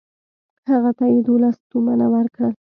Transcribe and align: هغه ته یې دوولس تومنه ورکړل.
هغه 0.69 0.91
ته 0.97 1.05
یې 1.11 1.19
دوولس 1.25 1.57
تومنه 1.71 2.07
ورکړل. 2.15 2.53